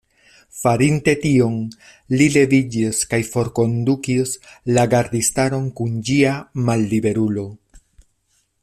[0.59, 1.57] Farinte tion,
[2.21, 4.33] li leviĝis kaj forkondukis
[4.79, 6.35] la gardistaron kun ĝia
[6.71, 7.47] malliberulo.